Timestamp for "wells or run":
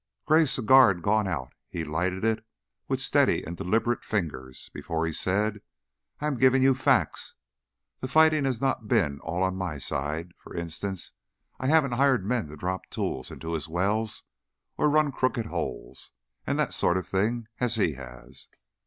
13.67-15.11